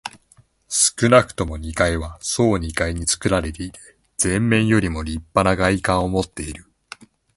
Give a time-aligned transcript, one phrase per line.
[0.67, 3.79] 少なくとも二階は総二階につくられていて、
[4.19, 6.65] 前面よりもりっぱな外観をもっている。